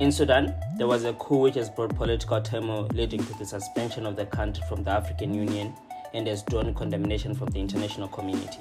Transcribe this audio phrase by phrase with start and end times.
[0.00, 4.06] In Sudan, there was a coup which has brought political turmoil leading to the suspension
[4.06, 5.72] of the country from the African Union
[6.12, 8.58] and has drawn condemnation from the international community.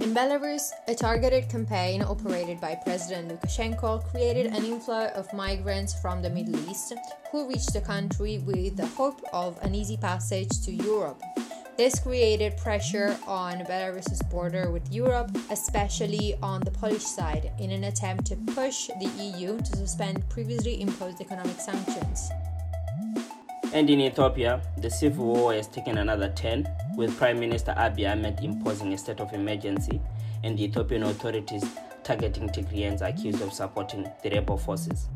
[0.00, 6.22] In Belarus, a targeted campaign operated by President Lukashenko created an inflow of migrants from
[6.22, 6.94] the Middle East
[7.32, 11.20] who reached the country with the hope of an easy passage to Europe.
[11.80, 17.84] This created pressure on Belarus's border with Europe, especially on the Polish side, in an
[17.84, 22.28] attempt to push the EU to suspend previously imposed economic sanctions.
[23.72, 28.40] And in Ethiopia, the civil war has taken another turn, with Prime Minister Abiy Ahmed
[28.44, 30.02] imposing a state of emergency
[30.44, 31.64] and the Ethiopian authorities
[32.04, 35.08] targeting Tigrayans accused of supporting the rebel forces.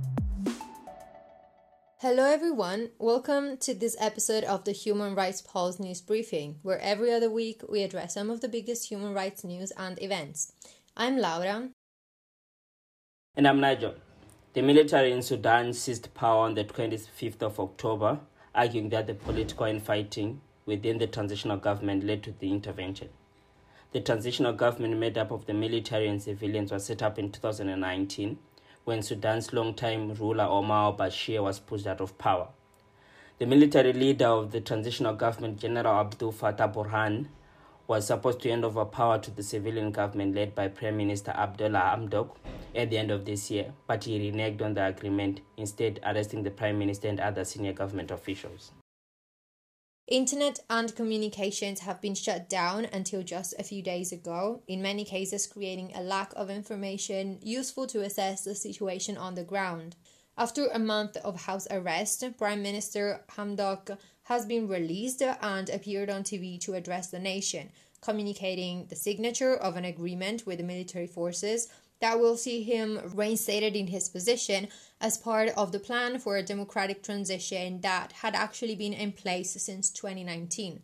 [2.04, 2.90] Hello, everyone.
[2.98, 7.62] Welcome to this episode of the Human Rights Pulse News Briefing, where every other week
[7.66, 10.52] we address some of the biggest human rights news and events.
[10.98, 11.70] I'm Laura.
[13.34, 13.94] And I'm Nigel.
[14.52, 18.20] The military in Sudan seized power on the 25th of October,
[18.54, 23.08] arguing that the political infighting within the transitional government led to the intervention.
[23.92, 28.36] The transitional government, made up of the military and civilians, was set up in 2019
[28.84, 32.48] when Sudan's longtime ruler Omar Bashir was pushed out of power.
[33.38, 37.28] The military leader of the transitional government, General Abdul Fattah Burhan,
[37.86, 41.82] was supposed to hand over power to the civilian government led by Prime Minister Abdalla
[41.94, 42.36] Hamdok
[42.74, 46.50] at the end of this year, but he reneged on the agreement, instead arresting the
[46.50, 48.72] Prime Minister and other senior government officials.
[50.06, 55.02] Internet and communications have been shut down until just a few days ago, in many
[55.02, 59.96] cases, creating a lack of information useful to assess the situation on the ground.
[60.36, 66.22] After a month of house arrest, Prime Minister Hamdok has been released and appeared on
[66.22, 67.70] TV to address the nation,
[68.02, 71.68] communicating the signature of an agreement with the military forces
[72.04, 74.68] that will see him reinstated in his position
[75.00, 79.52] as part of the plan for a democratic transition that had actually been in place
[79.52, 80.82] since 2019.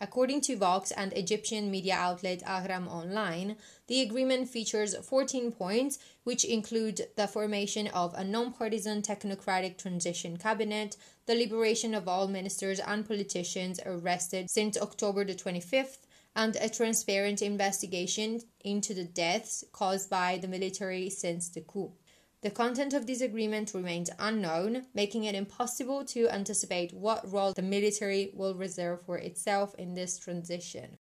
[0.00, 3.56] According to Vox and Egyptian media outlet Ahram Online,
[3.88, 10.96] the agreement features 14 points, which include the formation of a non-partisan technocratic transition cabinet,
[11.26, 15.98] the liberation of all ministers and politicians arrested since October the 25th,
[16.34, 21.92] and a transparent investigation into the deaths caused by the military since the coup.
[22.42, 27.60] The content of this agreement remains unknown, making it impossible to anticipate what role the
[27.60, 30.96] military will reserve for itself in this transition.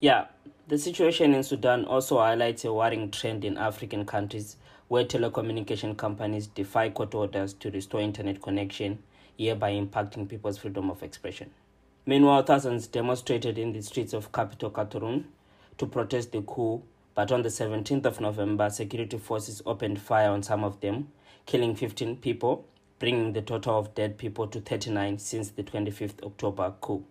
[0.00, 0.26] Yeah,
[0.68, 4.56] the situation in Sudan also highlights a worrying trend in African countries
[4.86, 9.02] where telecommunication companies defy court orders to restore internet connection,
[9.36, 11.50] hereby impacting people's freedom of expression.
[12.08, 15.26] Meanwhile, thousands demonstrated in the streets of capital Khartoum
[15.76, 16.82] to protest the coup,
[17.14, 21.08] but on the 17th of November, security forces opened fire on some of them,
[21.44, 22.64] killing 15 people,
[22.98, 27.04] bringing the total of dead people to 39 since the 25th October coup.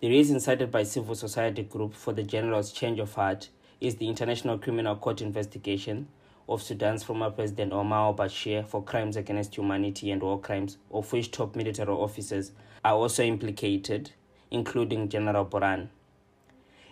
[0.00, 3.48] The reason cited by civil society group for the general's change of heart
[3.80, 6.06] is the International Criminal Court investigation
[6.48, 11.30] of Sudan's former president Omar al-Bashir for crimes against humanity and war crimes, of which
[11.30, 12.52] top military officers
[12.84, 14.10] are also implicated,
[14.50, 15.88] including General Burhan.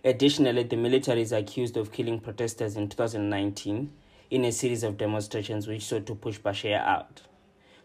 [0.04, 3.92] Additionally, the military is accused of killing protesters in 2019
[4.30, 7.22] in a series of demonstrations which sought to push Bashir out.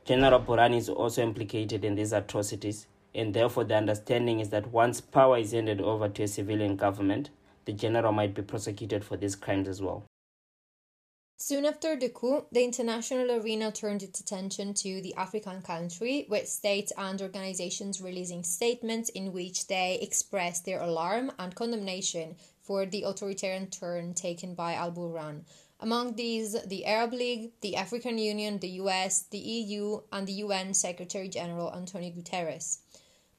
[0.06, 5.02] General Burhan is also implicated in these atrocities, and therefore the understanding is that once
[5.02, 7.32] power is handed over to a civilian government,
[7.66, 10.04] the general might be prosecuted for these crimes as well.
[11.38, 16.48] Soon after the coup, the international arena turned its attention to the African country, with
[16.48, 23.04] states and organizations releasing statements in which they expressed their alarm and condemnation for the
[23.04, 25.44] authoritarian turn taken by al Burhan.
[25.82, 30.74] Among these, the Arab League, the African Union, the US, the EU, and the UN
[30.74, 32.78] Secretary General Antonio Guterres.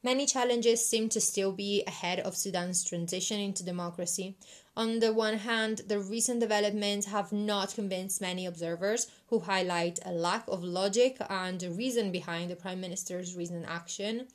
[0.03, 4.37] Many challenges seem to still be ahead of Sudan's transition into democracy.
[4.77, 10.13] On the one hand, the recent developments have not convinced many observers who highlight a
[10.13, 14.27] lack of logic and reason behind the Prime Minister's recent action.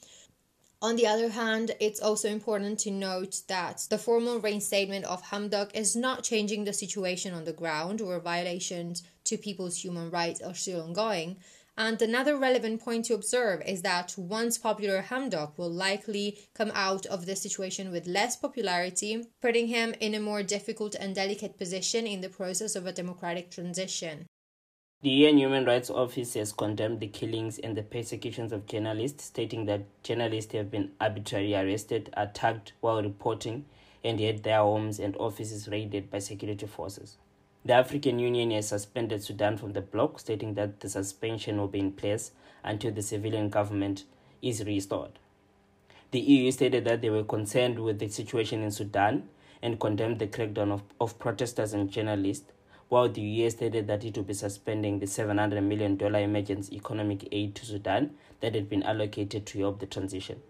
[0.82, 5.76] On the other hand, it's also important to note that the formal reinstatement of Hamdok
[5.76, 10.56] is not changing the situation on the ground, where violations to people's human rights are
[10.56, 11.38] still ongoing.
[11.78, 17.06] And another relevant point to observe is that once popular Hamdok will likely come out
[17.06, 22.06] of the situation with less popularity, putting him in a more difficult and delicate position
[22.06, 24.28] in the process of a democratic transition.
[25.02, 29.66] The UN Human Rights Office has condemned the killings and the persecutions of journalists, stating
[29.66, 33.66] that journalists have been arbitrarily arrested, attacked while reporting,
[34.04, 37.18] and had their homes and offices raided by security forces.
[37.64, 41.80] The African Union has suspended Sudan from the bloc, stating that the suspension will be
[41.80, 42.32] in place
[42.64, 44.06] until the civilian government
[44.42, 45.20] is restored.
[46.10, 49.30] The EU stated that they were concerned with the situation in Sudan
[49.62, 52.52] and condemned the crackdown of, of protesters and journalists,
[52.90, 57.56] while the US stated that it would be suspending the $700 million emergency economic aid
[57.56, 60.42] to Sudan that had been allocated to help the transition.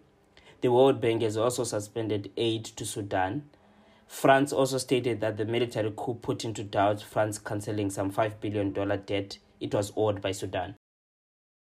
[0.61, 3.49] The World Bank has also suspended aid to Sudan.
[4.11, 8.73] France also stated that the military coup put into doubt France cancelling some $5 billion
[9.05, 10.75] debt it was owed by Sudan.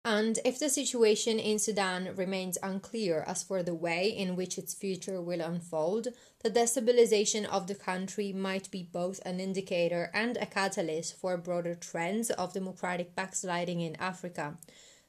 [0.02, 4.72] And if the situation in Sudan remains unclear as for the way in which its
[4.72, 6.08] future will unfold,
[6.42, 11.74] the destabilization of the country might be both an indicator and a catalyst for broader
[11.74, 14.56] trends of democratic backsliding in Africa.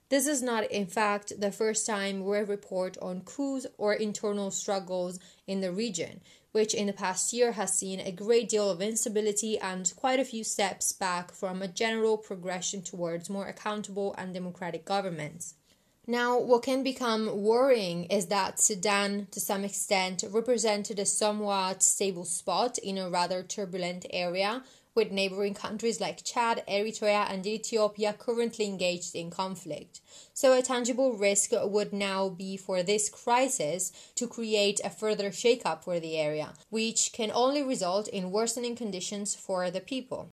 [0.09, 5.19] This is not, in fact, the first time we report on coups or internal struggles
[5.45, 6.21] in the region,
[6.51, 10.25] which in the past year has seen a great deal of instability and quite a
[10.25, 15.56] few steps back from a general progression towards more accountable and democratic governments.
[16.07, 22.25] Now, what can become worrying is that Sudan, to some extent, represented a somewhat stable
[22.25, 24.63] spot in a rather turbulent area
[25.00, 30.01] with neighboring countries like Chad, Eritrea, and Ethiopia currently engaged in conflict.
[30.34, 35.86] So, a tangible risk would now be for this crisis to create a further shakeup
[35.86, 40.31] for the area, which can only result in worsening conditions for the people.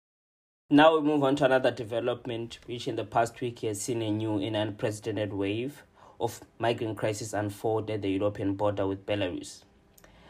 [0.69, 4.11] Now we move on to another development, which in the past week has seen a
[4.11, 5.83] new and unprecedented wave
[6.19, 9.63] of migrant crisis unfold at the European border with Belarus.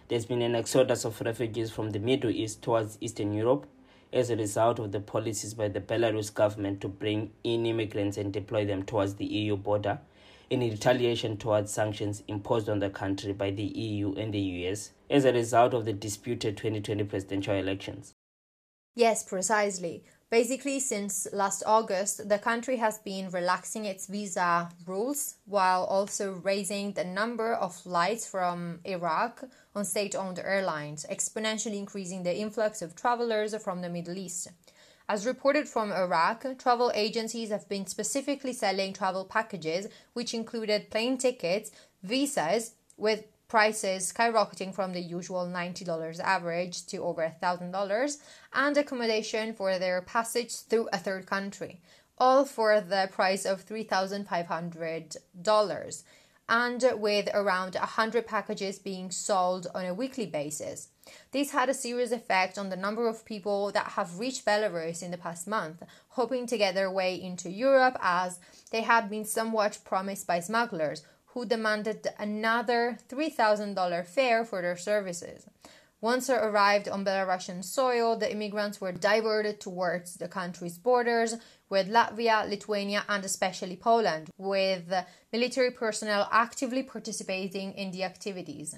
[0.08, 3.68] There's been an exodus of refugees from the Middle East towards Eastern Europe
[4.14, 8.34] as a result of the policies by the Belarus government to bring in immigrants and
[8.34, 10.00] deploy them towards the EU border
[10.52, 15.24] in retaliation towards sanctions imposed on the country by the EU and the US as
[15.24, 18.14] a result of the disputed 2020 presidential elections.
[18.94, 20.04] Yes, precisely.
[20.32, 26.94] Basically, since last August, the country has been relaxing its visa rules while also raising
[26.94, 29.44] the number of flights from Iraq
[29.76, 34.48] on state owned airlines, exponentially increasing the influx of travelers from the Middle East.
[35.10, 41.18] As reported from Iraq, travel agencies have been specifically selling travel packages, which included plane
[41.18, 41.72] tickets,
[42.04, 48.18] visas, with prices skyrocketing from the usual $90 average to over $1,000,
[48.54, 51.82] and accommodation for their passage through a third country,
[52.18, 56.04] all for the price of $3,500,
[56.48, 60.88] and with around 100 packages being sold on a weekly basis.
[61.32, 65.12] This had a serious effect on the number of people that have reached Belarus in
[65.12, 68.40] the past month, hoping to get their way into Europe as
[68.72, 75.48] they had been somewhat promised by smugglers who demanded another $3,000 fare for their services.
[76.02, 81.36] Once they arrived on Belarusian soil, the immigrants were diverted towards the country's borders
[81.70, 84.92] with Latvia, Lithuania, and especially Poland, with
[85.32, 88.76] military personnel actively participating in the activities.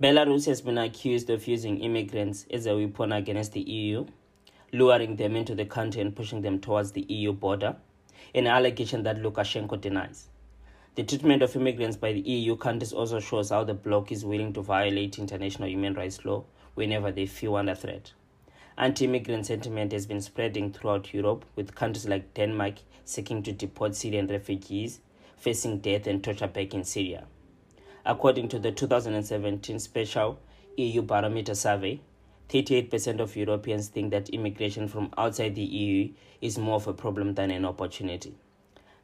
[0.00, 4.04] Belarus has been accused of using immigrants as a weapon against the EU,
[4.72, 7.76] luring them into the country and pushing them towards the EU border,
[8.34, 10.28] an allegation that Lukashenko denies.
[10.94, 14.52] The treatment of immigrants by the EU countries also shows how the bloc is willing
[14.52, 16.44] to violate international human rights law
[16.74, 18.12] whenever they feel under threat.
[18.76, 22.74] Anti immigrant sentiment has been spreading throughout Europe, with countries like Denmark
[23.06, 25.00] seeking to deport Syrian refugees
[25.38, 27.24] facing death and torture back in Syria.
[28.04, 30.38] According to the 2017 Special
[30.76, 32.00] EU Barometer Survey,
[32.50, 37.32] 38% of Europeans think that immigration from outside the EU is more of a problem
[37.32, 38.34] than an opportunity.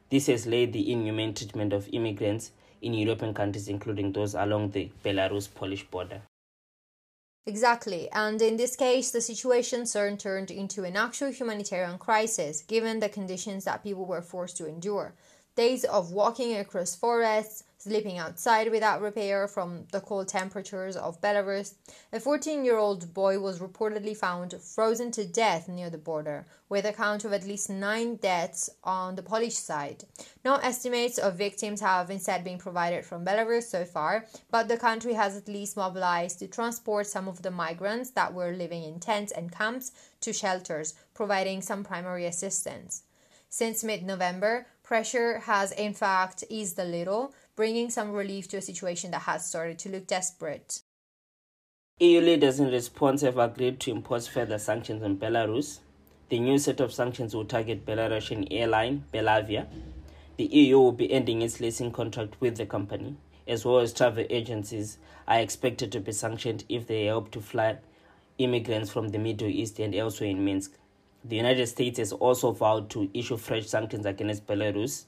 [0.09, 2.51] This has led the inhumane treatment of immigrants
[2.81, 6.21] in European countries, including those along the Belarus Polish border.
[7.45, 12.99] Exactly, and in this case, the situation soon turned into an actual humanitarian crisis given
[12.99, 15.13] the conditions that people were forced to endure.
[15.55, 21.75] Days of walking across forests, sleeping outside without repair from the cold temperatures of Belarus,
[22.11, 26.83] a 14 year old boy was reportedly found frozen to death near the border, with
[26.83, 30.03] a count of at least nine deaths on the Polish side.
[30.43, 35.13] No estimates of victims have instead been provided from Belarus so far, but the country
[35.13, 39.31] has at least mobilized to transport some of the migrants that were living in tents
[39.31, 43.03] and camps to shelters, providing some primary assistance.
[43.51, 48.61] Since mid November, pressure has in fact eased a little, bringing some relief to a
[48.61, 50.81] situation that has started to look desperate.
[51.99, 55.79] EU leaders in response have agreed to impose further sanctions on Belarus.
[56.29, 59.67] The new set of sanctions will target Belarusian airline Belavia.
[60.37, 64.25] The EU will be ending its leasing contract with the company, as well as travel
[64.29, 64.97] agencies
[65.27, 67.79] are expected to be sanctioned if they help to fly
[68.37, 70.77] immigrants from the Middle East and elsewhere in Minsk.
[71.25, 75.07] The United States has also vowed to issue fresh sanctions against Belarus.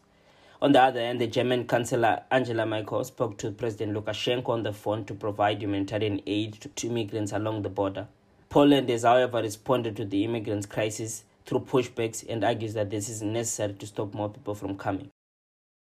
[0.64, 4.72] On the other hand, the German Chancellor Angela Merkel spoke to President Lukashenko on the
[4.72, 8.08] phone to provide humanitarian aid to immigrants along the border.
[8.50, 13.24] Poland has, however, responded to the immigrants' crisis through pushbacks and argues that this is
[13.24, 15.10] necessary to stop more people from coming.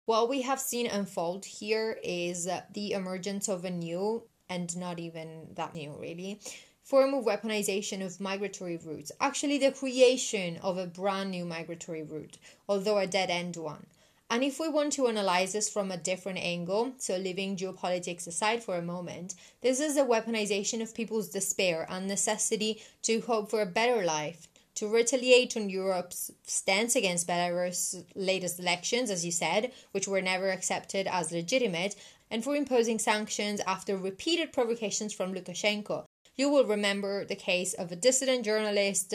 [0.07, 5.49] What we have seen unfold here is the emergence of a new, and not even
[5.57, 6.39] that new really,
[6.85, 12.39] form of weaponization of migratory routes, actually, the creation of a brand new migratory route,
[12.69, 13.85] although a dead end one.
[14.31, 18.63] And if we want to analyze this from a different angle, so leaving geopolitics aside
[18.63, 23.63] for a moment, this is a weaponization of people's despair and necessity to hope for
[23.63, 29.73] a better life, to retaliate on Europe's stance against Belarus' latest elections, as you said,
[29.93, 31.97] which were never accepted as legitimate,
[32.31, 36.05] and for imposing sanctions after repeated provocations from Lukashenko,
[36.37, 39.15] you will remember the case of a dissident journalist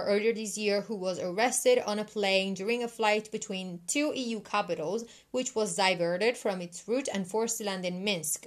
[0.00, 4.40] earlier this year who was arrested on a plane during a flight between two EU
[4.40, 8.46] capitals, which was diverted from its route and forced to land in Minsk.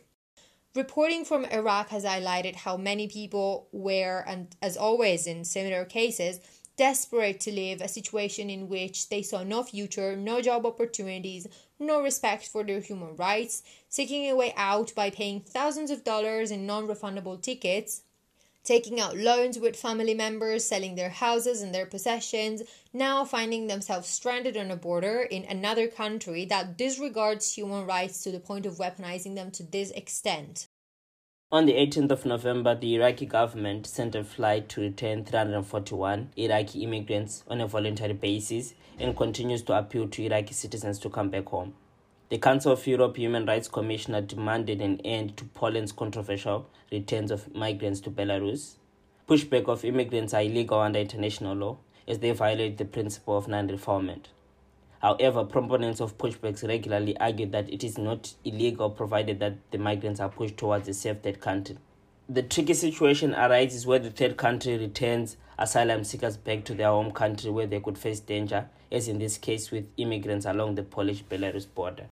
[0.73, 6.39] Reporting from Iraq has highlighted how many people were, and as always in similar cases,
[6.77, 11.47] desperate to leave a situation in which they saw no future, no job opportunities,
[11.79, 16.51] no respect for their human rights, seeking a way out by paying thousands of dollars
[16.51, 18.01] in non refundable tickets,
[18.65, 24.09] taking out loans with family members, selling their houses and their possessions, now finding themselves
[24.09, 28.73] stranded on a border in another country that disregards human rights to the point of
[28.75, 30.67] weaponizing them to this extent.
[31.51, 36.83] On the 18th of November, the Iraqi government sent a flight to return 341 Iraqi
[36.83, 41.45] immigrants on a voluntary basis and continues to appeal to Iraqi citizens to come back
[41.47, 41.75] home.
[42.27, 47.53] The Council of Europe Human Rights Commissioner demanded an end to Poland's controversial returns of
[47.53, 48.77] migrants to Belarus.
[49.29, 51.77] Pushback of immigrants are illegal under international law
[52.07, 54.25] as they violate the principle of non refoulement.
[55.03, 60.19] However, proponents of pushbacks regularly argue that it is not illegal provided that the migrants
[60.19, 61.77] are pushed towards a safe third country.
[62.27, 67.11] The tricky situation arises where the third country returns asylum seekers back to their home
[67.11, 71.23] country where they could face danger, as in this case with immigrants along the Polish
[71.23, 72.07] Belarus border.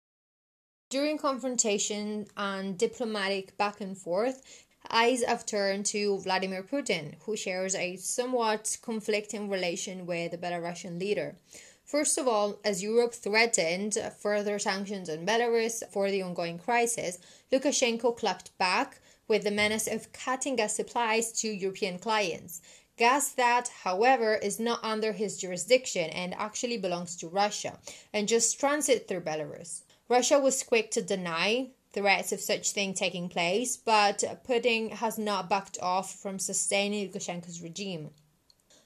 [0.91, 7.75] During confrontation and diplomatic back and forth, eyes have turned to Vladimir Putin, who shares
[7.75, 11.37] a somewhat conflicting relation with the Belarusian leader.
[11.85, 17.19] First of all, as Europe threatened further sanctions on Belarus for the ongoing crisis,
[17.53, 22.59] Lukashenko clapped back with the menace of cutting gas supplies to European clients.
[22.97, 27.79] Gas that, however, is not under his jurisdiction and actually belongs to Russia
[28.11, 29.83] and just transit through Belarus.
[30.11, 35.47] Russia was quick to deny threats of such thing taking place, but Putin has not
[35.47, 38.09] backed off from sustaining Lukashenko's regime.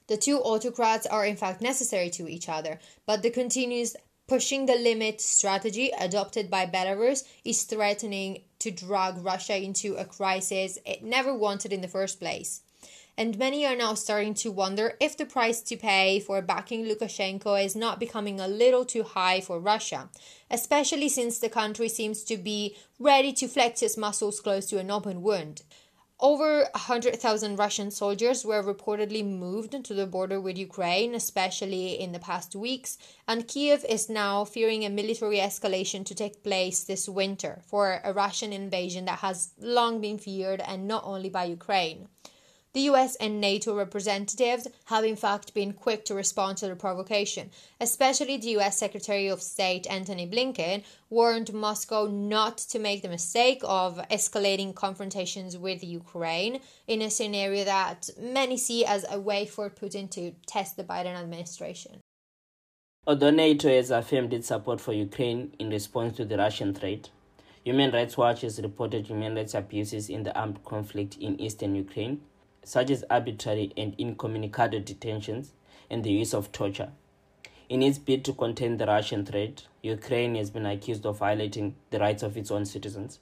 [0.05, 2.77] The two autocrats are in fact necessary to each other,
[3.08, 3.96] but the continuous
[4.27, 10.77] pushing the limit strategy adopted by Belarus is threatening to drag Russia into a crisis
[10.86, 12.62] it never wanted in the first place
[13.17, 17.63] and many are now starting to wonder if the price to pay for backing Lukashenko
[17.63, 20.10] is not becoming a little too high for Russia,
[20.51, 24.91] especially since the country seems to be ready to flex its muscles close to an
[24.91, 25.62] open wound.
[26.19, 32.19] Over 100,000 Russian soldiers were reportedly moved to the border with Ukraine, especially in the
[32.19, 37.62] past weeks, and Kiev is now fearing a military escalation to take place this winter
[37.67, 42.07] for a Russian invasion that has long been feared and not only by Ukraine.
[42.75, 47.50] The US and NATO representatives have in fact been quick to respond to the provocation,
[47.79, 53.62] especially the US Secretary of State Antony Blinken warned Moscow not to make the mistake
[53.63, 59.70] of escalating confrontations with Ukraine in a scenario that many see as a way for
[59.70, 62.01] Putin to test the Biden administration.
[63.08, 67.10] Although NATO has affirmed its support for Ukraine in response to the Russian threat,
[67.63, 72.20] Human Rights Watch has reported human rights abuses in the armed conflict in eastern Ukraine
[72.65, 75.53] such as arbitrary and incommunicado detentions
[75.89, 76.91] and the use of torture.
[77.69, 82.00] In its bid to contain the Russian threat, Ukraine has been accused of violating the
[82.00, 83.19] rights of its own citizens.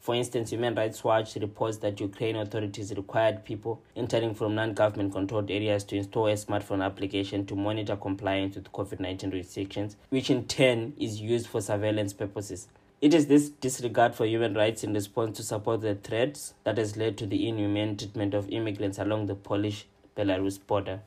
[0.00, 5.12] For instance, Human Rights Watch reports that Ukraine authorities required people entering from non government
[5.12, 10.30] controlled areas to install a smartphone application to monitor compliance with COVID 19 restrictions, which
[10.30, 12.68] in turn is used for surveillance purposes.
[13.00, 16.96] It is this disregard for human rights in response to support the threats that has
[16.96, 19.86] led to the inhumane treatment of immigrants along the Polish
[20.16, 21.02] Belarus border.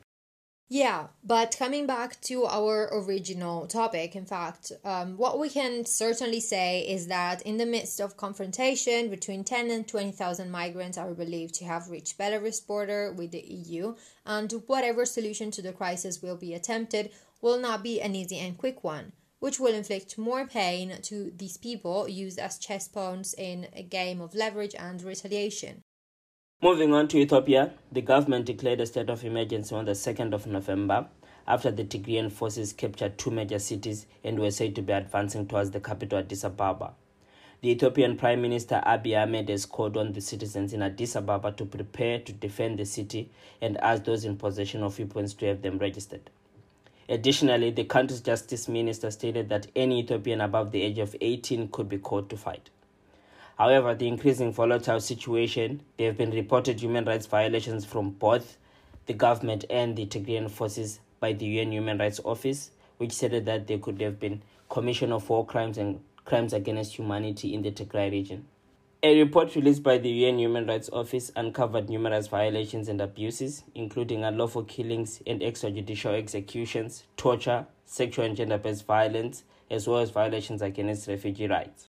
[0.72, 6.38] Yeah, but coming back to our original topic, in fact, um, what we can certainly
[6.38, 11.54] say is that in the midst of confrontation, between 10 and 20,000 migrants are believed
[11.54, 16.36] to have reached Belarus border with the EU, and whatever solution to the crisis will
[16.36, 20.96] be attempted will not be an easy and quick one, which will inflict more pain
[21.02, 25.82] to these people used as chess pawns in a game of leverage and retaliation.
[26.62, 30.46] Moving on to Ethiopia, the government declared a state of emergency on the 2nd of
[30.46, 31.08] November
[31.48, 35.70] after the Tigrayan forces captured two major cities and were said to be advancing towards
[35.70, 36.92] the capital Addis Ababa.
[37.62, 41.64] The Ethiopian Prime Minister Abiy Ahmed has called on the citizens in Addis Ababa to
[41.64, 43.30] prepare to defend the city
[43.60, 46.30] and asked those in possession of weapons to have them registered.
[47.10, 51.88] Additionally, the country's justice minister stated that any Ethiopian above the age of 18 could
[51.88, 52.70] be called to fight.
[53.58, 58.58] However, the increasing volatile situation, there have been reported human rights violations from both
[59.06, 63.66] the government and the Tigrayan forces by the UN Human Rights Office, which stated that
[63.66, 68.12] there could have been commission of war crimes and crimes against humanity in the Tigray
[68.12, 68.46] region.
[69.02, 74.24] A report released by the UN Human Rights Office uncovered numerous violations and abuses, including
[74.24, 80.60] unlawful killings and extrajudicial executions, torture, sexual and gender based violence, as well as violations
[80.60, 81.88] against refugee rights.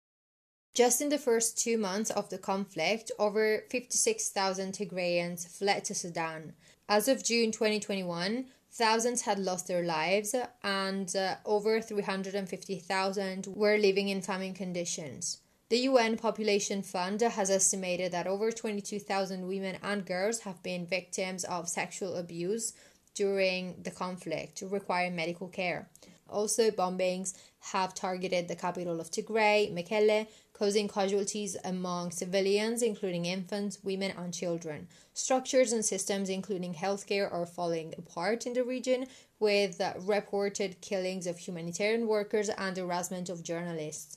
[0.73, 6.53] Just in the first two months of the conflict, over 56,000 Tigrayans fled to Sudan.
[6.89, 14.09] As of June 2021, thousands had lost their lives and uh, over 350,000 were living
[14.09, 15.40] in famine conditions.
[15.71, 21.45] The UN Population Fund has estimated that over 22,000 women and girls have been victims
[21.45, 22.73] of sexual abuse
[23.15, 25.89] during the conflict, requiring medical care.
[26.29, 33.79] Also, bombings have targeted the capital of Tigray, Mekelle, causing casualties among civilians, including infants,
[33.85, 34.89] women, and children.
[35.15, 39.07] Structures and systems, including healthcare, are falling apart in the region,
[39.39, 44.17] with reported killings of humanitarian workers and harassment of journalists.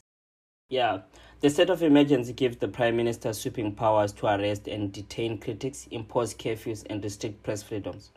[0.73, 1.01] Yeah,
[1.41, 5.87] the state of emergency gives the Prime Minister sweeping powers to arrest and detain critics,
[5.91, 8.09] impose curfews, and restrict press freedoms.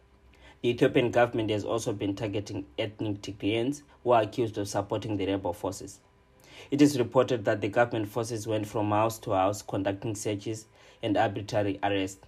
[0.62, 5.26] The Ethiopian government has also been targeting ethnic Tigrayans who are accused of supporting the
[5.26, 6.00] rebel forces.
[6.70, 10.64] It is reported that the government forces went from house to house conducting searches
[11.02, 12.24] and arbitrary arrests.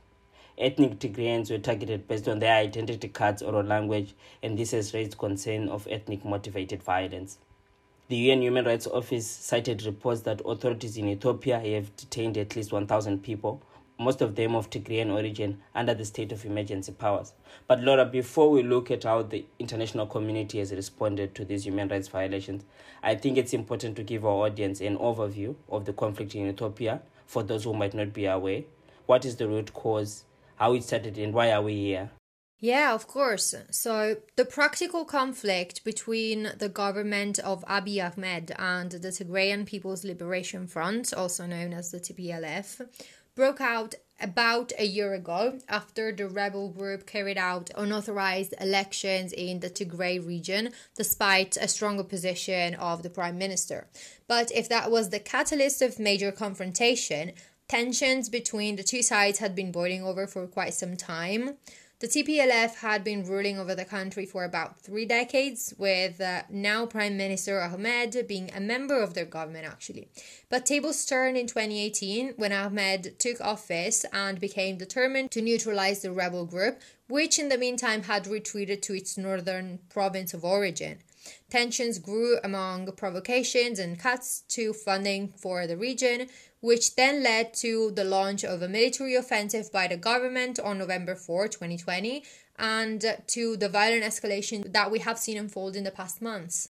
[0.59, 5.17] Ethnic Tigrayans were targeted based on their identity cards or language, and this has raised
[5.17, 7.39] concern of ethnic motivated violence.
[8.09, 12.73] The UN Human Rights Office cited reports that authorities in Ethiopia have detained at least
[12.73, 13.63] 1,000 people
[13.99, 17.33] most of them of Tigrayan origin, under the state of emergency powers.
[17.67, 21.89] But Laura, before we look at how the international community has responded to these human
[21.89, 22.65] rights violations,
[23.03, 27.03] I think it's important to give our audience an overview of the conflict in Ethiopia
[27.27, 28.63] for those who might not be aware.
[29.07, 30.25] What is the root cause,
[30.57, 32.11] how it started, and why are we here?
[32.61, 33.55] Yeah, of course.
[33.71, 40.67] So, the practical conflict between the government of Abiy Ahmed and the Tigrayan People's Liberation
[40.67, 42.89] Front, also known as the TPLF,
[43.37, 49.61] broke out about a year ago after the rebel group carried out unauthorized elections in
[49.61, 53.87] the Tigray region despite a strong opposition of the prime minister.
[54.27, 57.31] But if that was the catalyst of major confrontation,
[57.69, 61.57] tensions between the two sides had been boiling over for quite some time.
[62.01, 66.87] The TPLF had been ruling over the country for about three decades, with uh, now
[66.87, 70.07] Prime Minister Ahmed being a member of their government, actually.
[70.49, 76.13] But tables turned in 2018 when Ahmed took office and became determined to neutralize the
[76.13, 80.99] rebel group, which in the meantime had retreated to its northern province of origin.
[81.51, 86.29] Tensions grew among provocations and cuts to funding for the region,
[86.61, 91.15] which then led to the launch of a military offensive by the government on November
[91.15, 92.25] 4, 2020,
[92.59, 96.69] and to the violent escalation that we have seen unfold in the past months.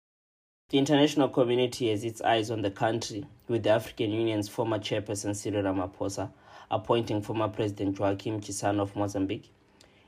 [0.70, 5.36] The international community has its eyes on the country, with the African Union's former chairperson
[5.36, 6.30] Cyril Ramaphosa
[6.70, 9.50] appointing former President Joaquim Chissano of Mozambique,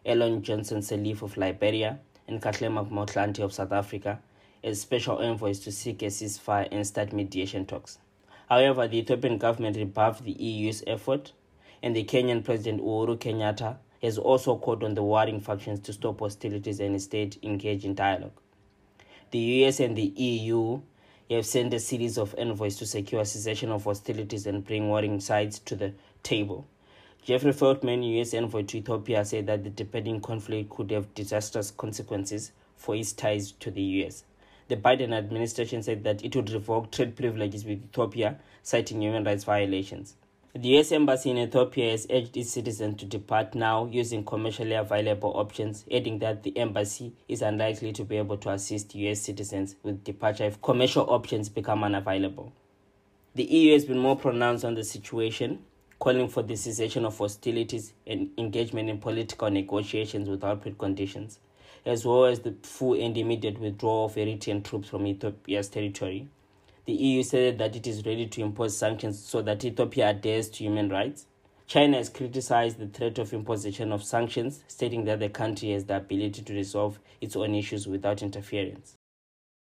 [0.05, 4.19] Ellen Johnson Sirleaf of Liberia, and Kgalema Motlanthe of South Africa
[4.63, 7.97] as special envoys to seek a ceasefire and start mediation talks.
[8.49, 11.31] However, the Ethiopian government rebuffed the EU's effort,
[11.81, 16.19] and the Kenyan President Uhuru Kenyatta has also called on the warring factions to stop
[16.19, 18.33] hostilities and instead engage in dialogue.
[19.31, 20.81] The US and the EU
[21.29, 25.59] have sent a series of envoys to secure cessation of hostilities and bring warring sides
[25.59, 25.93] to the
[26.23, 26.65] table.
[27.23, 32.51] Jeffrey Feltman, US envoy to Ethiopia, said that the deepening conflict could have disastrous consequences
[32.75, 34.23] for its ties to the US
[34.69, 39.43] the Biden administration said that it would revoke trade privileges with Ethiopia, citing human rights
[39.43, 40.15] violations.
[40.55, 45.31] The US Embassy in Ethiopia has urged its citizens to depart now using commercially available
[45.35, 50.03] options, adding that the embassy is unlikely to be able to assist US citizens with
[50.03, 52.53] departure if commercial options become unavailable.
[53.35, 55.59] The EU has been more pronounced on the situation,
[55.99, 61.37] calling for the cessation of hostilities and engagement in political negotiations without preconditions,
[61.85, 66.27] as well as the full and immediate withdrawal of Eritrean troops from Ethiopia's territory
[66.89, 70.63] the EU said that it is ready to impose sanctions so that Ethiopia adheres to
[70.63, 71.27] human rights.
[71.67, 75.97] China has criticized the threat of imposition of sanctions, stating that the country has the
[75.97, 78.95] ability to resolve its own issues without interference.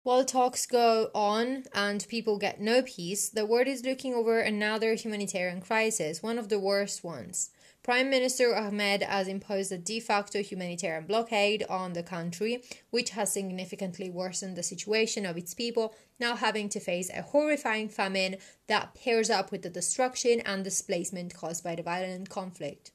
[0.01, 4.95] While talks go on and people get no peace, the world is looking over another
[4.95, 7.51] humanitarian crisis, one of the worst ones.
[7.83, 13.33] Prime Minister Ahmed has imposed a de facto humanitarian blockade on the country, which has
[13.33, 18.95] significantly worsened the situation of its people, now having to face a horrifying famine that
[18.95, 22.91] pairs up with the destruction and displacement caused by the violent conflict.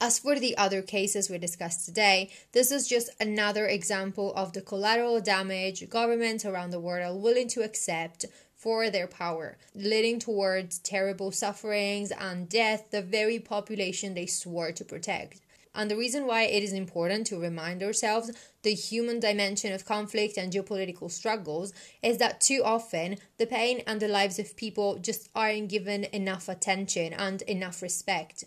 [0.00, 4.62] As for the other cases we discussed today, this is just another example of the
[4.62, 8.24] collateral damage governments around the world are willing to accept
[8.64, 14.82] for their power, leading towards terrible sufferings and death, the very population they swore to
[14.82, 15.42] protect.
[15.74, 18.30] And the reason why it is important to remind ourselves
[18.62, 24.00] the human dimension of conflict and geopolitical struggles is that too often the pain and
[24.00, 28.44] the lives of people just aren't given enough attention and enough respect.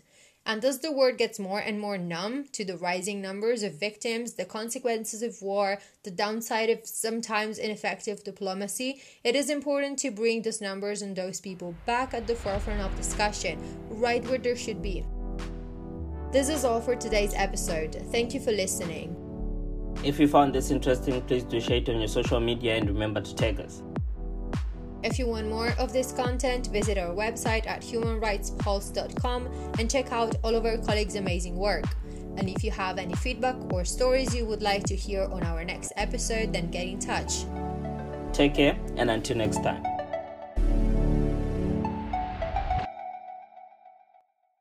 [0.48, 4.36] And as the world gets more and more numb to the rising numbers of victims,
[4.36, 10.42] the consequences of war, the downside of sometimes ineffective diplomacy, it is important to bring
[10.42, 14.82] those numbers and those people back at the forefront of discussion, right where they should
[14.82, 15.04] be.
[16.32, 18.02] This is all for today's episode.
[18.10, 19.18] Thank you for listening.
[20.02, 23.20] If you found this interesting, please do share it on your social media and remember
[23.20, 23.84] to tag us.
[25.04, 29.48] If you want more of this content, visit our website at humanrightspulse.com
[29.80, 31.86] and check out all of our colleagues' amazing work.
[32.38, 35.64] And if you have any feedback or stories you would like to hear on our
[35.64, 37.46] next episode, then get in touch.
[38.34, 39.97] Take care, and until next time.